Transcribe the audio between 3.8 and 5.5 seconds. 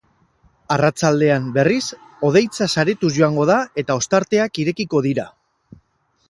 eta ostarteak irekiko dira.